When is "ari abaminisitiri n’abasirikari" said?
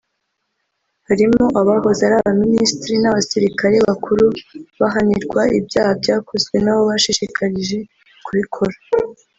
2.07-3.77